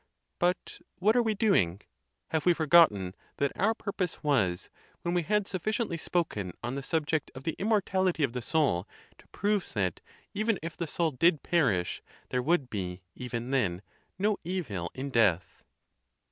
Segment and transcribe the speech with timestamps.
[0.39, 1.79] But what are we doing?
[2.29, 4.67] Have we forgotten that our purpose was,
[5.03, 8.87] when we had sufficiently spoken on the subject of the immortality of the soul,
[9.19, 9.99] to prove that,
[10.33, 12.01] even if the soul did perish,
[12.31, 13.83] there would be, even then,
[14.17, 15.61] no evil in death